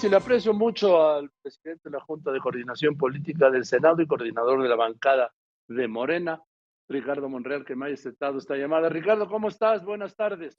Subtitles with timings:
[0.00, 4.06] Sí, le aprecio mucho al presidente de la Junta de Coordinación Política del Senado y
[4.06, 5.30] coordinador de la bancada
[5.68, 6.42] de Morena,
[6.88, 8.88] Ricardo Monreal, que me haya aceptado esta llamada.
[8.88, 9.84] Ricardo, ¿cómo estás?
[9.84, 10.56] Buenas tardes.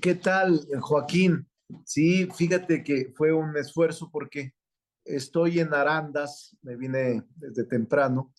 [0.00, 1.46] ¿Qué tal, Joaquín?
[1.84, 4.52] Sí, fíjate que fue un esfuerzo porque
[5.04, 8.32] estoy en Arandas, me vine desde temprano,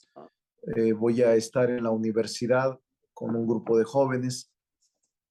[0.76, 2.78] eh, voy a estar en la universidad
[3.14, 4.52] con un grupo de jóvenes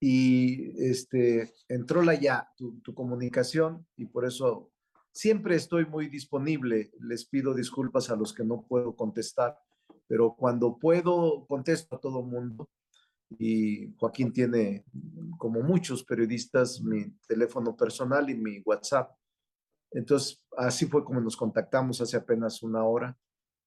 [0.01, 4.70] y este, entró la ya, tu comunicación y por eso
[5.13, 6.93] siempre estoy muy disponible.
[7.01, 9.59] Les pido disculpas a los que no puedo contestar,
[10.07, 12.69] pero cuando puedo contesto a todo mundo
[13.39, 14.84] y Joaquín tiene,
[15.39, 19.15] como muchos periodistas, mi teléfono personal y mi WhatsApp.
[19.93, 23.17] Entonces, así fue como nos contactamos hace apenas una hora.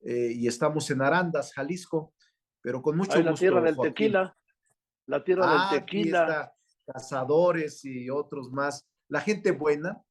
[0.01, 2.13] Eh, y estamos en Arandas, Jalisco,
[2.61, 3.29] pero con mucho gusto.
[3.29, 4.37] La tierra del tequila.
[5.05, 6.53] La tierra del ah, tequila.
[6.85, 8.85] cazadores y otros más.
[9.07, 10.01] La gente buena,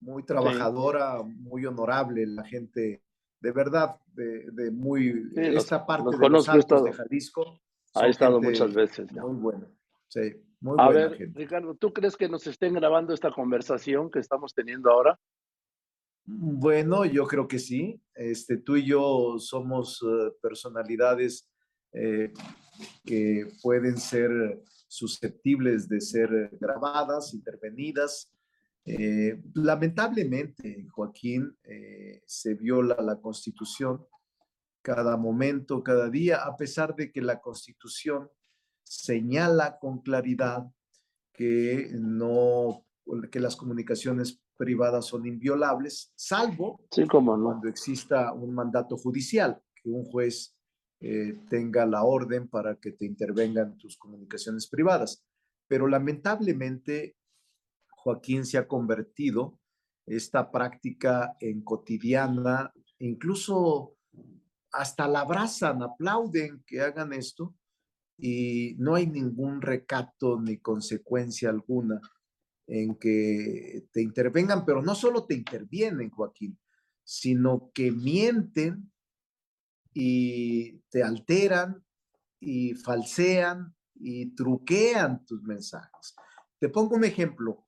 [0.00, 3.02] muy trabajadora, muy honorable, la gente
[3.40, 5.30] de verdad, de, muy.
[5.36, 7.60] esta parte de los Altos de Jalisco
[7.94, 9.12] ha estado muchas veces.
[9.12, 9.66] Muy bueno.
[10.08, 14.54] Sí, muy A ver, Ricardo, ¿tú crees que nos estén grabando esta conversación que estamos
[14.54, 15.18] teniendo ahora?
[16.24, 18.00] Bueno, yo creo que sí.
[18.14, 21.48] Este, tú y yo somos eh, personalidades
[21.92, 22.32] eh,
[23.04, 28.32] que pueden ser susceptibles de ser grabadas, intervenidas.
[28.90, 31.56] Eh, lamentablemente, Joaquín,
[32.24, 34.06] se viola la constitución
[34.88, 38.30] cada momento, cada día, a pesar de que la Constitución
[38.84, 40.64] señala con claridad
[41.34, 42.86] que no
[43.30, 50.56] que las comunicaciones privadas son inviolables, salvo cuando exista un mandato judicial, que un juez
[51.00, 55.22] eh, tenga la orden para que te intervengan tus comunicaciones privadas.
[55.68, 57.17] Pero lamentablemente,
[58.02, 59.58] Joaquín se ha convertido
[60.06, 63.96] esta práctica en cotidiana, incluso
[64.72, 67.54] hasta la abrazan, aplauden que hagan esto
[68.16, 72.00] y no hay ningún recato ni consecuencia alguna
[72.66, 76.58] en que te intervengan, pero no solo te intervienen, Joaquín,
[77.02, 78.92] sino que mienten
[79.94, 81.82] y te alteran
[82.40, 86.14] y falsean y truquean tus mensajes.
[86.58, 87.66] Te pongo un ejemplo.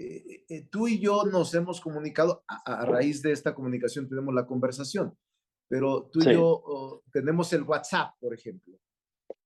[0.00, 4.46] Eh, eh, tú y yo nos hemos comunicado, a, raíz de esta comunicación tenemos la
[4.46, 5.14] conversación
[5.70, 8.76] pero tú y yo oh, tenemos el WhatsApp, por ejemplo.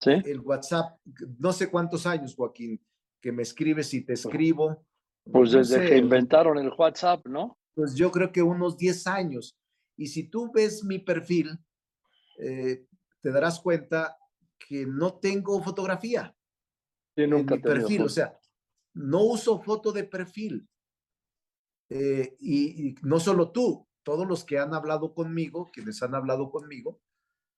[0.01, 0.13] Sí.
[0.25, 0.99] El WhatsApp,
[1.39, 2.81] no sé cuántos años, Joaquín,
[3.21, 4.87] que me escribes y te escribo.
[5.31, 7.59] Pues desde que inventaron el WhatsApp, ¿no?
[7.75, 9.55] Pues yo creo que unos 10 años.
[9.99, 11.59] Y si tú ves mi perfil,
[12.39, 12.87] eh,
[13.21, 14.17] te darás cuenta
[14.67, 16.35] que no tengo fotografía.
[17.15, 18.35] Sí, nunca en mi perfil, o sea,
[18.95, 20.69] no uso foto de perfil.
[21.91, 27.01] Eh, y, no solo tú, todos los que han hablado conmigo, quienes han hablado conmigo,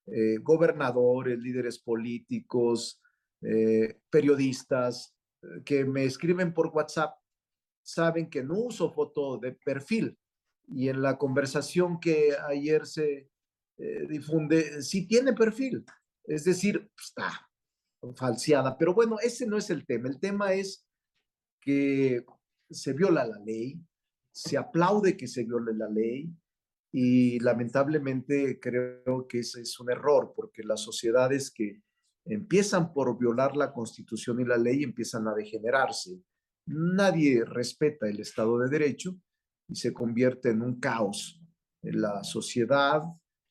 [0.06, 3.00] eh, gobernadores, líderes políticos,
[3.42, 5.14] eh, periodistas,
[5.64, 7.14] que me escriben por WhatsApp,
[7.82, 10.18] saben que no uso foto de perfil.
[10.68, 13.30] Y en la conversación que ayer se
[14.08, 15.84] difunde, sí tiene perfil.
[16.24, 17.48] Es decir, está
[18.16, 18.76] falseada.
[18.76, 20.08] Pero bueno, ese no es el tema.
[20.08, 20.85] El tema es
[21.66, 22.24] que
[22.70, 23.76] se viola la ley,
[24.32, 26.32] se aplaude que se viole la ley
[26.92, 31.82] y lamentablemente creo que ese es un error porque las sociedades que
[32.24, 36.22] empiezan por violar la constitución y la ley empiezan a degenerarse.
[36.66, 39.16] Nadie respeta el Estado de Derecho
[39.68, 41.42] y se convierte en un caos.
[41.82, 43.02] La sociedad,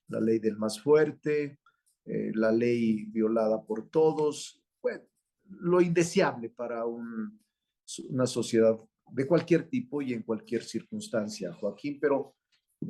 [0.07, 1.59] la ley del más fuerte,
[2.05, 4.61] eh, la ley violada por todos,
[5.47, 6.85] lo indeseable para
[8.09, 8.77] una sociedad
[9.11, 12.35] de cualquier tipo y en cualquier circunstancia, Joaquín, pero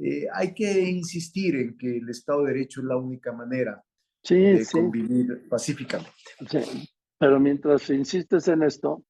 [0.03, 3.83] eh, hay que insistir en que el Estado de Derecho es la única manera
[4.29, 6.11] de convivir pacíficamente.
[6.49, 6.89] Sí.
[7.17, 9.03] Pero mientras insistes en esto,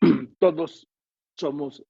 [0.38, 0.88] todos
[1.38, 1.84] somos,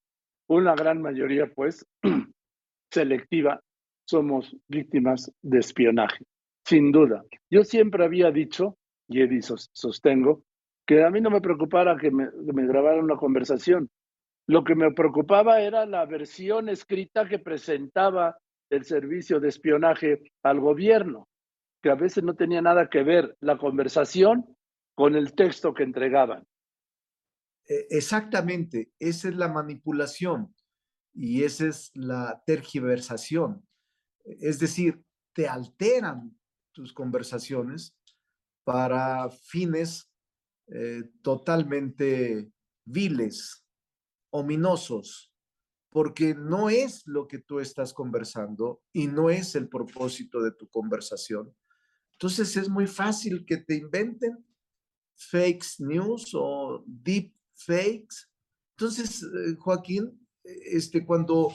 [0.48, 1.86] una gran mayoría pues,
[2.92, 3.60] selectiva,
[4.04, 6.24] somos víctimas de espionaje,
[6.66, 7.24] sin duda.
[7.50, 8.76] Yo siempre había dicho,
[9.08, 10.44] y sostengo,
[10.86, 13.90] que a mí no me preocupara que me, que me grabaran una conversación,
[14.46, 18.36] lo que me preocupaba era la versión escrita que presentaba
[18.70, 21.28] el servicio de espionaje al gobierno,
[21.82, 24.56] que a veces no tenía nada que ver la conversación
[24.94, 26.46] con el texto que entregaban.
[27.68, 30.54] E, exactamente, esa es la manipulación
[31.14, 33.66] y esa es la tergiversación.
[34.24, 35.02] Es decir,
[35.34, 36.36] te alteran
[36.72, 37.94] tus conversaciones
[38.64, 40.11] para fines
[40.68, 42.50] eh, totalmente
[42.84, 43.64] viles,
[44.30, 45.32] ominosos,
[45.90, 50.68] porque no es lo que tú estás conversando y no es el propósito de tu
[50.68, 51.54] conversación.
[52.12, 54.44] Entonces es muy fácil que te inventen
[55.14, 58.28] fake news o deep fakes.
[58.76, 61.52] Entonces, eh, Joaquín, este, cuando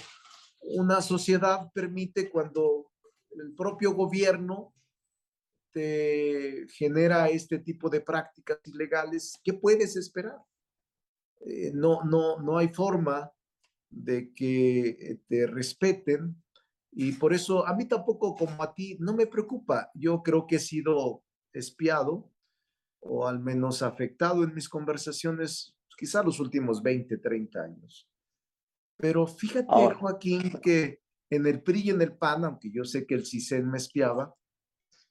[0.61, 2.91] una sociedad permite, cuando
[3.31, 4.73] el propio gobierno
[5.77, 10.39] te genera este tipo de prácticas ilegales, ¿qué puedes esperar?
[11.41, 13.31] Eh, no, no, no hay forma
[13.87, 16.43] de que te respeten
[16.91, 19.91] y por eso a mí tampoco como a ti no me preocupa.
[19.93, 22.31] Yo creo que he sido espiado
[22.99, 28.09] o al menos afectado en mis conversaciones quizá los últimos 20, 30 años.
[28.97, 33.13] Pero fíjate, Joaquín, que en el PRI y en el PAN, aunque yo sé que
[33.13, 34.33] el CISEN me espiaba,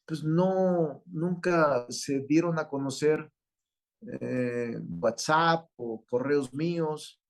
[0.06, 3.30] pues no, nunca se dieron a conocer
[4.20, 7.20] eh, WhatsApp o correos míos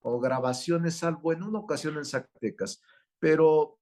[0.00, 2.80] o grabaciones, salvo en una ocasión en Zacatecas.
[3.18, 3.78] Pero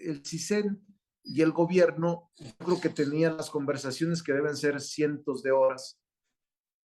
[0.00, 0.84] el CISEN
[1.22, 6.00] y el gobierno, yo creo que tenían las conversaciones que deben ser cientos de horas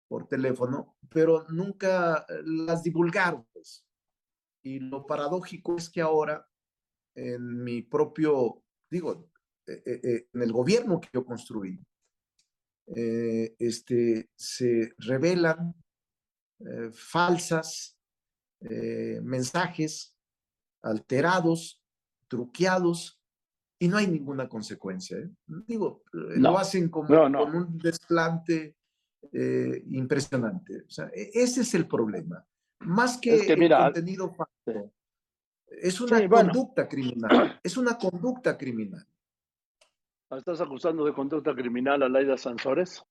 [0.08, 3.46] por teléfono, pero nunca las divulgaron.
[3.52, 3.86] Pues.
[4.64, 6.48] Y lo paradójico es que ahora,
[7.16, 9.37] en mi propio, digo, eh, eh, eh,
[9.68, 11.80] en el gobierno que yo construí,
[12.88, 15.76] este, se revelan
[16.92, 17.98] falsas
[18.62, 20.16] mensajes
[20.82, 21.82] alterados,
[22.28, 23.18] truqueados,
[23.80, 25.18] y no hay ninguna consecuencia.
[25.46, 28.76] Digo, lo hacen como con un desplante
[29.90, 30.84] impresionante.
[30.88, 32.46] O sea, e, ese es el problema.
[32.80, 34.92] Más que, el contenido falso,
[35.68, 37.60] es una conducta criminal.
[37.64, 39.06] Es una conducta criminal.
[40.30, 43.02] ¿Estás acusando de conducta criminal a Laida Sansores?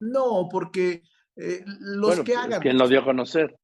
[0.00, 1.02] No, porque
[1.36, 2.60] eh, los que hagan.
[2.60, 3.56] ¿Quién lo dio a conocer?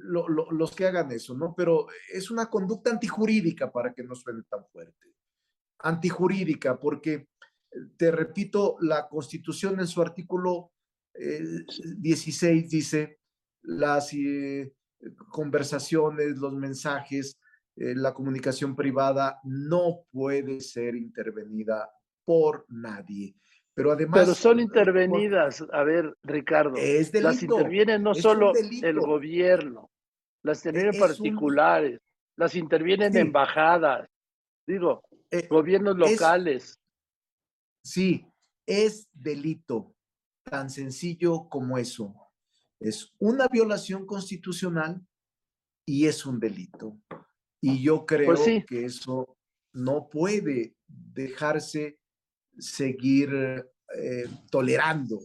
[0.00, 1.54] los que hagan eso, ¿no?
[1.56, 5.12] Pero es una conducta antijurídica para que no suene tan fuerte.
[5.80, 7.28] Antijurídica, porque,
[7.96, 10.70] te repito, la Constitución en su artículo
[11.14, 13.18] 16 eh, dice
[13.62, 14.72] las eh,
[15.30, 17.38] conversaciones, los mensajes,
[17.74, 21.90] la comunicación privada no puede ser intervenida
[22.28, 23.34] por nadie.
[23.72, 24.20] Pero además.
[24.20, 26.76] Pero son intervenidas, a ver, Ricardo.
[26.76, 29.90] Es delito, las interviene no solo el gobierno,
[30.42, 32.00] las intervienen e, particulares,
[32.36, 34.06] las intervienen embajadas,
[34.66, 36.78] digo, eh, gobiernos locales.
[37.82, 38.26] sí,
[38.66, 39.94] es delito,
[40.42, 42.14] tan sencillo como eso.
[42.78, 45.00] Es una violación constitucional
[45.86, 47.00] y es un delito.
[47.62, 49.38] Y yo creo pues que eso
[49.72, 51.97] no puede dejarse
[52.58, 53.30] seguir
[53.96, 55.18] eh, tolerando.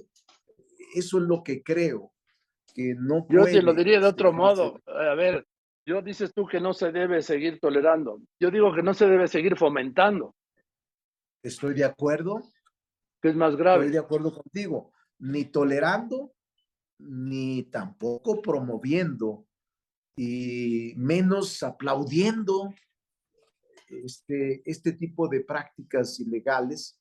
[0.96, 2.14] Eso es lo que creo,
[2.74, 4.82] que no Yo te lo diría de otro modo.
[4.86, 5.46] A ver,
[5.86, 8.22] yo dices tú que no se debe seguir tolerando.
[8.40, 10.36] Yo digo que no se debe seguir fomentando.
[11.44, 12.42] Estoy de acuerdo.
[13.22, 13.86] Que es más grave.
[13.86, 14.94] Estoy de acuerdo contigo.
[15.20, 16.34] Ni tolerando,
[17.00, 19.46] ni tampoco promoviendo,
[20.16, 22.74] y menos aplaudiendo
[23.88, 27.00] este, este tipo de prácticas ilegales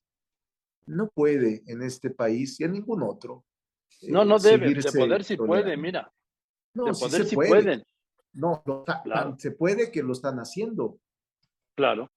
[0.87, 3.45] no puede en este país y en ningún otro.
[4.03, 6.11] no, no eh, debe, de poder si puede, mira.
[6.73, 7.83] No, de poder si pueden.
[8.33, 8.63] No,
[9.37, 10.99] se puede que lo están haciendo.
[11.75, 12.09] Claro,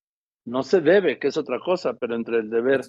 [0.47, 2.83] no se debe, que es otra cosa, pero entre el deber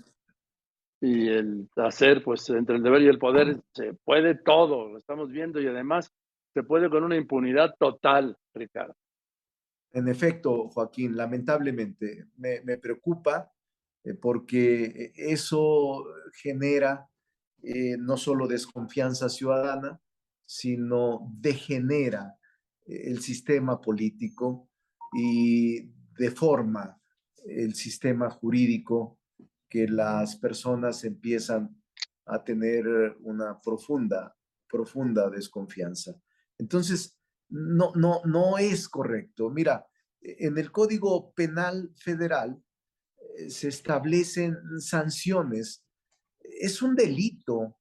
[1.01, 5.29] y el hacer, pues entre el deber y el poder se puede todo, lo estamos
[5.29, 6.11] viendo y además
[6.53, 8.95] se puede con una impunidad total, Ricardo.
[9.91, 13.51] En efecto, Joaquín, lamentablemente me, me preocupa
[14.15, 16.05] porque eso
[16.41, 17.09] genera
[17.63, 19.99] eh, no solo desconfianza ciudadana,
[20.45, 22.37] sino degenera
[22.85, 24.69] eh, el sistema político
[25.13, 27.01] y deforma
[27.45, 29.19] el sistema jurídico
[29.69, 31.81] que las personas empiezan
[32.25, 32.85] a tener
[33.21, 34.35] una profunda,
[34.67, 36.15] profunda desconfianza.
[36.57, 37.17] Entonces,
[37.49, 39.49] no, no, no es correcto.
[39.49, 39.87] Mira,
[40.21, 42.66] en el Código Penal Federal eh,
[43.49, 45.83] se establecen sanciones.
[46.39, 47.77] Es un delito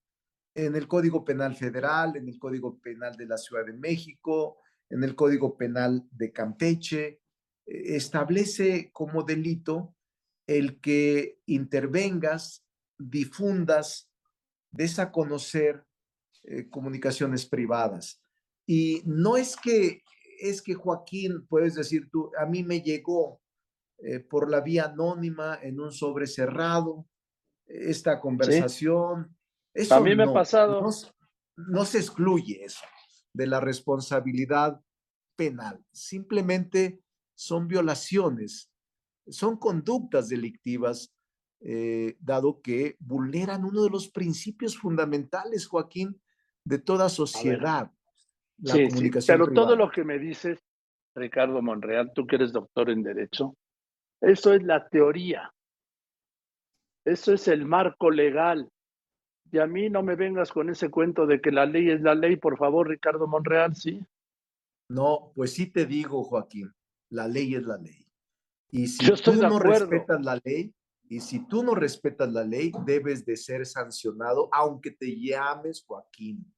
[0.55, 4.59] en el Código Penal Federal, en el Código Penal de la Ciudad de México,
[4.89, 7.21] en el Código Penal de Campeche.
[7.67, 9.95] Eh, establece como delito
[10.47, 12.65] el que intervengas,
[12.99, 14.11] difundas,
[14.71, 18.23] des eh, comunicaciones privadas.
[18.67, 20.03] Y no es que,
[20.41, 23.41] es que Joaquín, puedes decir tú, a mí me llegó
[23.99, 27.07] eh, por la vía anónima en un sobre cerrado,
[27.67, 29.37] esta conversación.
[29.73, 30.87] Eso a mí me ha pasado.
[31.57, 32.85] No, se excluye eso
[33.33, 34.81] de la responsabilidad
[35.37, 37.01] penal, simplemente
[37.35, 38.71] son violaciones,
[39.29, 41.15] son conductas delictivas,
[41.61, 46.21] eh, dado que vulneran uno de los principios fundamentales, Joaquín,
[46.65, 47.91] de toda sociedad.
[48.59, 50.59] La comunicación pero todo lo que me dices,
[51.15, 53.57] Ricardo Monreal, tú que eres doctor en Derecho,
[54.21, 55.53] eso es la teoría.
[57.05, 58.71] Eso es el marco legal.
[59.53, 62.15] Y a mí no me vengas con ese cuento de que la ley es la
[62.15, 64.05] ley, por favor, Ricardo Monreal, ¿sí?
[64.89, 66.73] No, pues sí te digo, Joaquín,
[67.11, 68.07] la ley es la ley.
[68.71, 70.75] Y si tú no respetas la ley,
[71.09, 76.53] y si tú no respetas la ley, debes de ser sancionado, aunque te llames Joaquín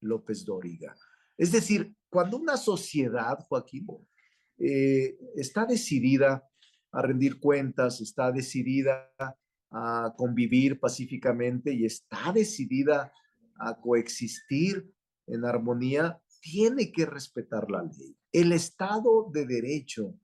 [0.00, 0.94] López Dóriga.
[1.38, 3.86] Es decir, cuando una sociedad, Joaquín,
[4.58, 6.44] eh, está decidida
[6.92, 9.10] a rendir cuentas, está decidida
[9.70, 13.12] a convivir pacíficamente y está decidida
[13.58, 14.92] a coexistir
[15.26, 18.16] en armonía, tiene que respetar la ley.
[18.30, 20.14] El Estado de Derecho,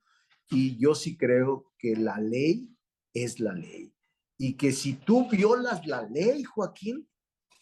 [0.50, 2.74] y yo sí creo que la ley
[3.14, 3.92] es la ley.
[4.36, 7.08] Y que si tú violas la ley, Joaquín,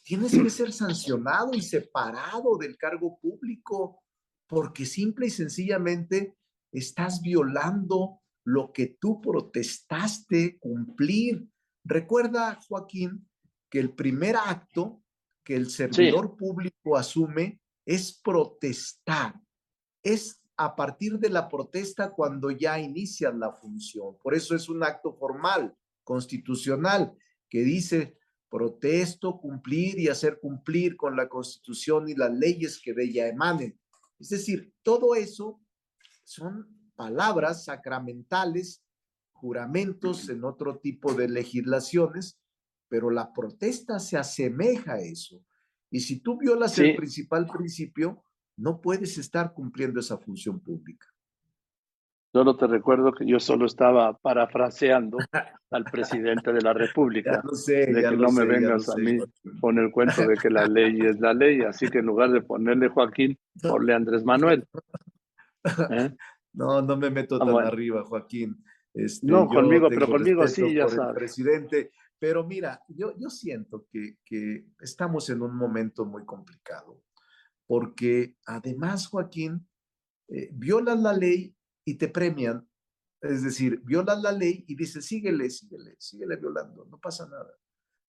[0.02, 4.02] tienes que ser sancionado y separado del cargo público,
[4.46, 6.36] porque simple y sencillamente
[6.72, 11.48] estás violando lo que tú protestaste cumplir.
[11.84, 13.28] Recuerda, Joaquín,
[13.68, 15.02] que el primer acto
[15.44, 19.34] que el servidor público asume es protestar.
[20.02, 24.16] Es a partir de la protesta cuando ya inician la función.
[24.22, 27.12] Por eso es un acto formal, constitucional,
[27.48, 28.16] que dice
[28.48, 33.78] protesto, cumplir y hacer cumplir con la constitución y las leyes que de ella emanen.
[34.20, 35.60] Es decir, todo eso
[36.22, 38.82] son palabras sacramentales,
[39.32, 42.40] juramentos en otro tipo de legislaciones,
[42.88, 45.42] pero la protesta se asemeja a eso.
[45.90, 48.24] Y si tú violas el principal principio,
[48.56, 51.06] no puedes estar cumpliendo esa función pública.
[52.32, 55.16] Solo te recuerdo que yo solo estaba parafraseando
[55.70, 57.42] al presidente de la República.
[57.66, 59.18] de que no me vengas a mí
[59.60, 61.62] con el cuento de que la ley es la ley.
[61.62, 64.66] Así que en lugar de ponerle Joaquín, ponle Andrés Manuel.
[65.90, 66.14] ¿Eh?
[66.56, 68.64] No, no me meto ah, tan arriba, Joaquín.
[68.92, 71.14] Este, no, conmigo, pero conmigo sí, ya sabes.
[71.14, 77.02] Presidente, pero mira, yo, yo siento que, que estamos en un momento muy complicado
[77.66, 79.68] porque además, Joaquín,
[80.28, 82.68] eh, violas la ley y te premian.
[83.20, 87.52] Es decir, violas la ley y dices, síguele, síguele, síguele violando, no pasa nada.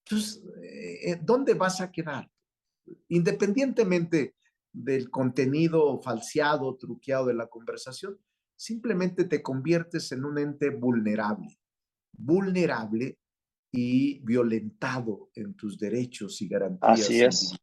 [0.05, 2.29] Entonces, eh, eh, ¿dónde vas a quedar?
[3.09, 4.35] Independientemente
[4.71, 8.19] del contenido falseado, truqueado de la conversación,
[8.57, 11.59] simplemente te conviertes en un ente vulnerable,
[12.11, 13.19] vulnerable
[13.71, 16.99] y violentado en tus derechos y garantías.
[16.99, 17.55] Así es.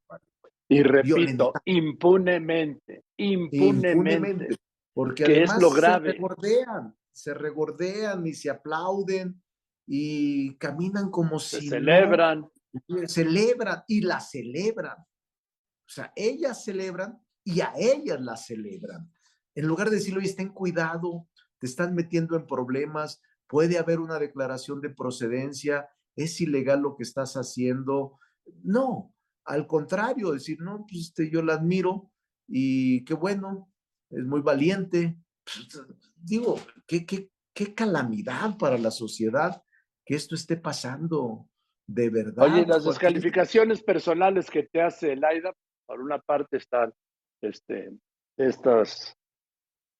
[0.68, 4.56] Y repito, impunemente, impunemente,
[4.94, 6.12] porque que es lo grave.
[6.12, 9.42] Se regordean, se regordean y se aplauden
[9.86, 12.48] y caminan como si celebran.
[13.06, 14.96] celebran y la celebran.
[14.96, 19.12] O sea, ellas celebran y a ellas la celebran.
[19.54, 24.18] En lugar de decirle, oye, ten cuidado, te están metiendo en problemas, puede haber una
[24.18, 28.18] declaración de procedencia, es ilegal lo que estás haciendo.
[28.62, 32.10] No, al contrario, decir, no, pues este, yo la admiro
[32.48, 33.72] y qué bueno,
[34.10, 35.18] es muy valiente.
[36.16, 39.62] Digo, qué, qué, qué calamidad para la sociedad
[40.04, 41.48] que esto esté pasando,
[41.86, 42.44] de verdad.
[42.44, 45.54] Oye, las descalificaciones personales que te hace el AIDA,
[45.86, 46.92] por una parte están
[47.40, 47.92] este,
[48.36, 49.16] estas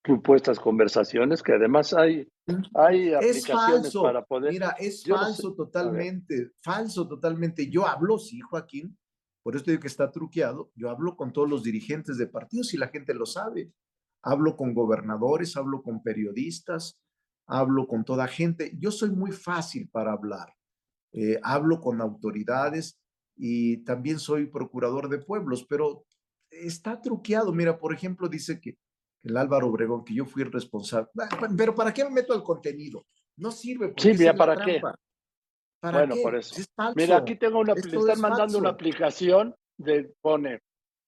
[0.04, 2.28] supuestas conversaciones que además hay,
[2.74, 4.52] hay aplicaciones para poder.
[4.52, 7.70] Mira, es falso totalmente, falso totalmente.
[7.70, 8.98] Yo hablo, sí, Joaquín,
[9.42, 10.70] por eso digo que está truqueado.
[10.74, 13.72] Yo hablo con todos los dirigentes de partidos y la gente lo sabe.
[14.22, 16.98] Hablo con gobernadores, hablo con periodistas,
[17.46, 18.72] hablo con toda gente.
[18.78, 20.54] Yo soy muy fácil para hablar.
[21.12, 22.98] Eh, hablo con autoridades
[23.36, 26.06] y también soy procurador de pueblos, pero
[26.50, 27.52] está truqueado.
[27.52, 28.78] Mira, por ejemplo, dice que
[29.24, 31.08] el Álvaro Obregón, que yo fui el responsable.
[31.56, 33.06] Pero ¿para qué me meto al contenido?
[33.36, 33.94] No sirve.
[33.96, 34.80] Sí, mira, ¿para qué?
[35.82, 36.62] bueno, por eso.
[36.94, 40.60] Mira, aquí tengo una, le están mandando una aplicación de pone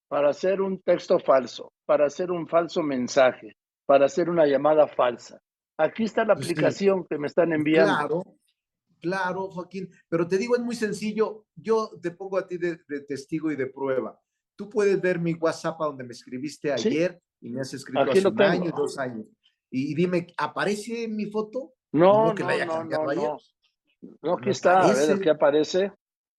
[0.08, 5.38] para hacer un texto falso, para hacer un falso mensaje, para hacer una llamada falsa.
[5.78, 8.22] Aquí está la aplicación que me están enviando.
[8.22, 8.22] Claro,
[9.00, 9.90] claro, Joaquín.
[10.08, 11.44] Pero te digo, es muy sencillo.
[11.54, 14.18] Yo te pongo a ti de, testigo y de prueba.
[14.56, 18.42] Tú puedes ver mi WhatsApp donde me escribiste ayer y me has escrito hace un
[18.42, 19.26] año, dos años.
[19.70, 21.74] Y, dime, ¿aparece mi foto?
[21.92, 23.38] No, no, no, no, no,
[24.22, 25.92] no, aquí está, a ver, aquí aparece.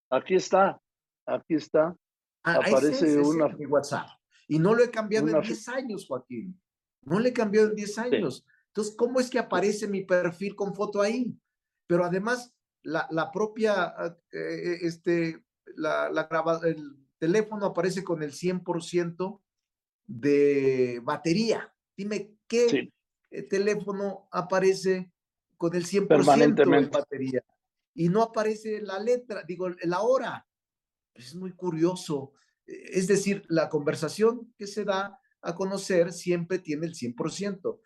[0.09, 0.79] Aquí está,
[1.25, 1.95] aquí está.
[2.43, 3.47] Ah, aparece una.
[3.49, 4.07] Mi WhatsApp.
[4.47, 6.59] Y no lo he cambiado en 10 años, Joaquín.
[7.01, 8.45] No le cambió en 10 años.
[8.67, 11.35] Entonces, ¿cómo es que aparece mi perfil con foto ahí?
[11.87, 13.93] Pero además, la, la propia,
[14.31, 15.43] eh, este,
[15.75, 16.29] la, la
[16.63, 19.41] el teléfono aparece con el 100%
[20.07, 21.71] de batería.
[21.95, 22.89] Dime, ¿qué
[23.49, 25.11] teléfono aparece
[25.57, 27.43] con el 100% de batería?
[27.93, 30.47] Y no aparece la letra, digo, la hora.
[31.13, 32.33] Es muy curioso.
[32.65, 37.79] Es decir, la conversación que se da a conocer siempre tiene el 100%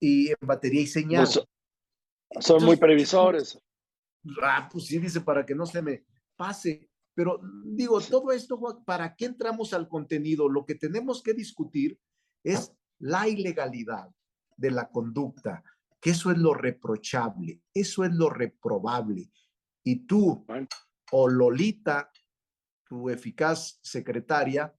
[0.00, 1.28] y en batería y señal.
[2.28, 3.58] Pues, son muy previsores.
[4.42, 6.04] Ah, pues sí, dice, para que no se me
[6.36, 6.88] pase.
[7.16, 10.50] Pero digo, todo esto, ¿para qué entramos al contenido?
[10.50, 11.98] Lo que tenemos que discutir
[12.44, 14.10] es la ilegalidad
[14.54, 15.64] de la conducta,
[15.98, 19.30] que eso es lo reprochable, eso es lo reprobable.
[19.82, 20.44] Y tú,
[21.10, 22.12] o Lolita,
[22.84, 24.76] tu eficaz secretaria,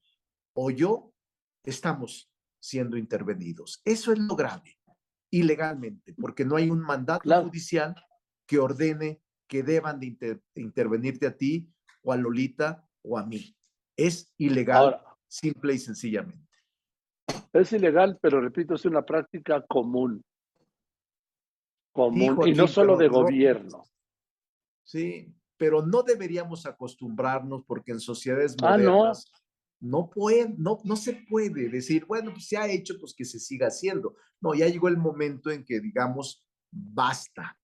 [0.53, 1.15] o yo,
[1.63, 3.81] estamos siendo intervenidos.
[3.83, 4.77] Eso es lo grave,
[5.31, 7.95] ilegalmente, porque no hay un mandato judicial
[8.45, 11.73] que ordene que deban de intervenirte a ti
[12.07, 13.53] o a Lolita o a mí.
[13.97, 16.47] Es ilegal, simple y sencillamente.
[17.51, 20.23] Es ilegal, pero repito, es una práctica común.
[21.91, 23.83] Común, y no solo de gobierno.
[24.85, 29.29] Sí, pero no deberíamos acostumbrarnos porque en sociedades ah, modernas
[29.81, 33.39] no puede, no, no se puede decir, bueno, pues se ha hecho, pues que se
[33.39, 34.15] siga haciendo.
[34.39, 37.59] No, ya llegó el momento en que digamos, basta,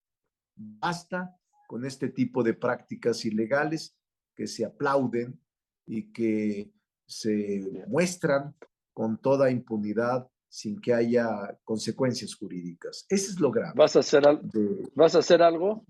[0.56, 1.34] basta
[1.68, 3.96] con este tipo de prácticas ilegales
[4.36, 5.40] que se aplauden
[5.86, 6.72] y que
[7.06, 8.56] se muestran
[8.94, 13.06] con toda impunidad sin que haya consecuencias jurídicas.
[13.10, 13.74] Eso es lo grave.
[13.75, 14.24] ¿Vas a hacer,
[14.96, 15.86] ¿vas a hacer algo?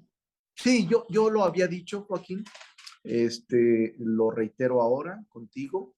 [0.56, 2.44] Sí, yo, yo lo había dicho, Joaquín.
[3.04, 5.96] Este, lo reitero ahora contigo.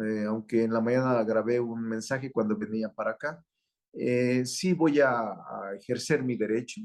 [0.00, 3.44] Eh, aunque en la mañana grabé un mensaje cuando venía para acá,
[3.92, 5.34] eh, sí voy a,
[5.76, 6.80] ejercer mi derecho,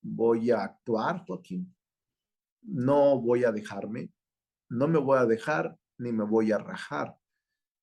[0.00, 1.74] voy a actuar, Joaquín,
[2.62, 4.10] no voy a dejarme,
[4.68, 7.16] no me voy a dejar ni me voy a rajar,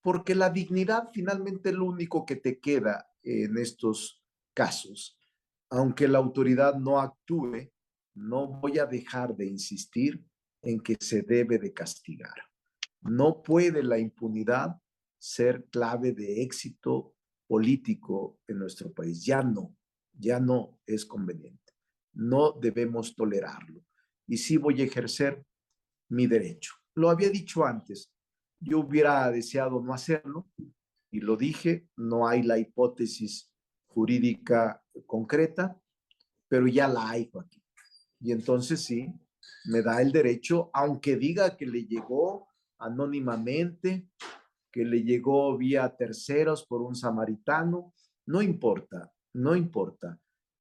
[0.01, 5.17] porque la dignidad finalmente es lo único que te queda en estos casos.
[5.69, 7.71] Aunque la autoridad no actúe,
[8.15, 10.23] no voy a dejar de insistir
[10.61, 12.35] en que se debe de castigar.
[13.01, 14.75] No puede la impunidad
[15.17, 17.15] ser clave de éxito
[17.47, 19.23] político en nuestro país.
[19.23, 19.75] Ya no,
[20.13, 21.73] ya no es conveniente.
[22.13, 23.81] No debemos tolerarlo.
[24.29, 25.43] Y sí voy a ejercer
[26.07, 26.75] mi derecho.
[26.93, 28.13] Lo había dicho antes,
[28.59, 30.47] yo hubiera deseado no hacerlo
[31.11, 33.51] y lo dije, no hay la hipótesis
[33.87, 35.81] jurídica concreta,
[36.47, 37.63] pero ya la hay, aquí.
[38.19, 39.11] Y entonces sí,
[39.65, 44.09] me da el derecho, aunque diga que le llegó anónimamente,
[44.71, 47.95] que le llegó vía terceros por un samaritano,
[48.27, 50.19] no importa, no importa.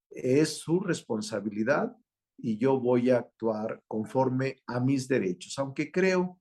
[0.09, 1.95] Es su responsabilidad
[2.39, 6.41] y yo voy a actuar conforme a mis derechos, aunque creo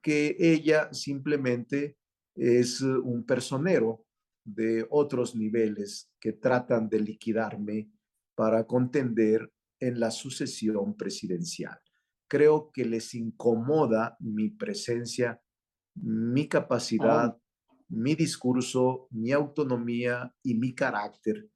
[0.00, 1.98] que ella simplemente
[2.34, 4.06] es un personero
[4.44, 7.90] de otros niveles que tratan de liquidarme
[8.34, 11.78] para contender en la sucesión presidencial
[12.32, 15.38] creo que les incomoda mi presencia,
[15.96, 17.36] mi capacidad,
[17.90, 21.50] mi discurso, mi autonomía y mi carácter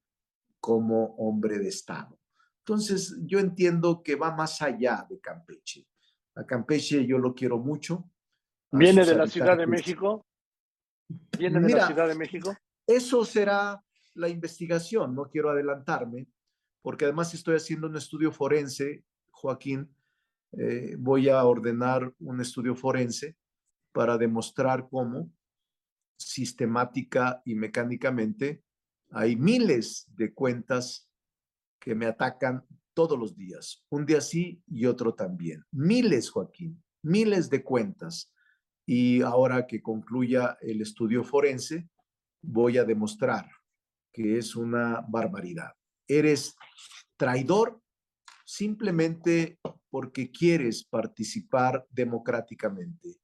[0.61, 2.21] como hombre de Estado.
[2.67, 5.87] Entonces, yo entiendo que va más allá de Campeche.
[6.35, 8.11] A Campeche yo lo quiero mucho.
[8.73, 10.27] ¿Viene de la Ciudad de México?
[11.39, 12.57] ¿Viene de la Ciudad de México?
[12.85, 13.81] Eso será
[14.15, 16.27] la investigación, no quiero adelantarme,
[16.83, 19.89] porque además estoy haciendo un estudio forense, Joaquín,
[20.51, 23.37] eh, voy a ordenar un estudio forense
[23.93, 25.31] para demostrar cómo
[26.17, 28.65] sistemática y mecánicamente
[29.13, 31.09] hay miles de cuentas
[31.87, 35.65] que me atacan todos los días, un día sí y otro también.
[35.71, 38.33] Miles, Joaquín, miles de cuentas.
[38.85, 41.89] Y ahora que concluya el estudio forense,
[42.43, 43.49] voy a demostrar
[44.13, 45.75] que es una barbaridad.
[46.09, 46.57] Eres
[47.17, 47.81] traidor
[48.45, 53.21] simplemente porque quieres participar democráticamente.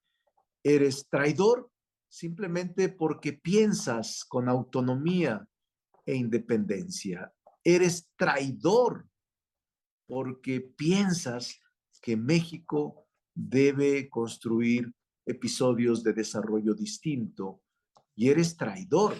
[0.63, 1.69] Eres traidor
[2.09, 5.45] simplemente porque piensas con autonomía
[6.07, 7.33] e independencia.
[7.65, 9.09] Eres traidor
[10.07, 11.61] porque piensas
[12.01, 14.93] que México debe construir
[15.25, 17.63] episodios de desarrollo distinto
[18.15, 19.15] y eres traidor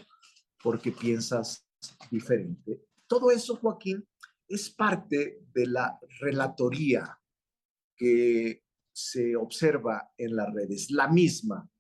[0.63, 1.67] porque piensas
[2.11, 2.87] diferente.
[3.07, 4.07] Todo eso, Joaquín,
[4.49, 7.19] es parte de la relatoría
[7.97, 11.71] que se observa en las redes, la misma,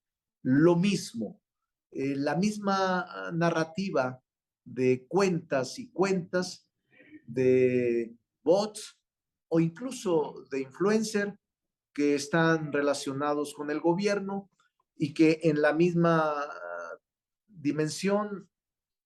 [0.42, 1.42] lo mismo,
[1.90, 4.21] eh, la misma narrativa
[4.64, 6.68] de cuentas y cuentas
[7.26, 8.98] de bots
[9.48, 11.38] o incluso de influencer
[11.92, 14.50] que están relacionados con el gobierno
[14.96, 16.34] y que en la misma
[17.46, 18.48] dimensión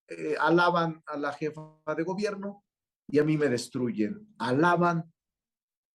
[0.08, 2.64] eh, alaban a la jefa de gobierno
[3.08, 4.34] y a mí me destruyen.
[4.38, 5.12] Alaban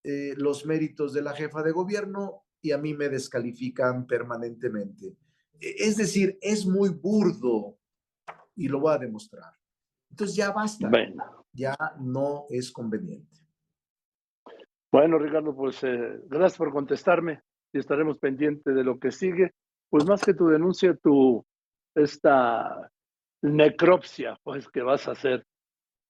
[0.03, 5.17] eh, los méritos de la jefa de gobierno y a mí me descalifican permanentemente.
[5.59, 7.77] E, es decir, es muy burdo
[8.61, 9.53] y lo voy a demostrar.
[10.09, 10.89] Entonces ya basta.
[11.53, 13.37] Ya no es conveniente.
[14.91, 17.41] Bueno, Ricardo, pues eh, gracias por contestarme
[17.73, 19.53] y estaremos pendientes de lo que sigue.
[19.89, 21.45] Pues más que tu denuncia, tu
[21.95, 22.89] esta
[23.41, 25.45] necropsia, pues que vas a hacer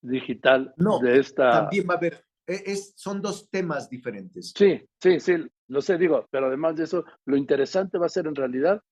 [0.02, 1.62] digital no, de esta.
[1.62, 4.52] También va a haber, e, es, son dos temas diferentes.
[4.56, 5.34] Sí, sí, sí,
[5.68, 8.82] lo sé, digo, pero además de eso, lo interesante va a ser en realidad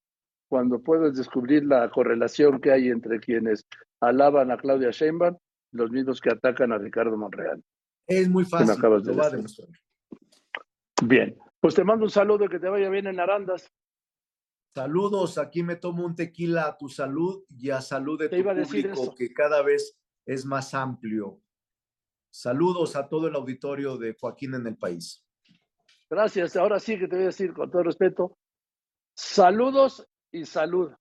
[0.50, 3.64] cuando puedes descubrir la correlación que hay entre quienes
[4.00, 5.38] alaban a Claudia Sheinbaum,
[5.70, 7.62] los mismos que atacan a Ricardo Monreal.
[8.04, 9.68] Es muy fácil, lo va a demostrar.
[11.04, 13.72] Bien, pues te mando un saludo, que te vaya bien en Arandas.
[14.74, 19.14] Saludos, aquí me tomo un tequila a tu salud y a salud de tu público
[19.14, 21.40] que cada vez es más amplio.
[22.32, 25.24] Saludos a todo el auditorio de Joaquín en el país.
[26.08, 26.56] Gracias.
[26.56, 28.36] Ahora sí que te voy a decir con todo respeto,
[29.14, 30.92] saludos y salud.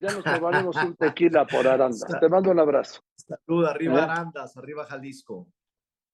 [0.00, 2.04] Ya nos tomaremos un tequila por Arandas.
[2.20, 3.00] Te mando un abrazo.
[3.16, 4.02] Salud, arriba ¿Eh?
[4.02, 5.48] Arandas, arriba Jalisco.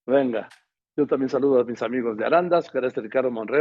[0.07, 0.49] Venga,
[0.97, 3.61] yo también saludo a mis amigos de Arandas, que Ricardo Monreal.